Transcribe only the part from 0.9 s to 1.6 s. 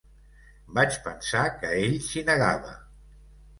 pensar